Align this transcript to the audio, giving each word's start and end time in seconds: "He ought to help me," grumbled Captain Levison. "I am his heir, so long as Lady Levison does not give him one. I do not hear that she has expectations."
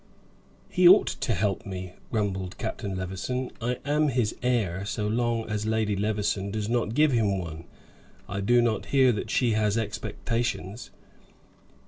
"He 0.67 0.87
ought 0.87 1.05
to 1.05 1.31
help 1.35 1.63
me," 1.63 1.93
grumbled 2.11 2.57
Captain 2.57 2.95
Levison. 2.97 3.51
"I 3.61 3.77
am 3.85 4.07
his 4.07 4.35
heir, 4.41 4.83
so 4.83 5.05
long 5.07 5.47
as 5.47 5.67
Lady 5.67 5.95
Levison 5.95 6.49
does 6.49 6.67
not 6.67 6.95
give 6.95 7.11
him 7.11 7.37
one. 7.37 7.65
I 8.27 8.39
do 8.41 8.63
not 8.63 8.87
hear 8.87 9.11
that 9.11 9.29
she 9.29 9.51
has 9.51 9.77
expectations." 9.77 10.89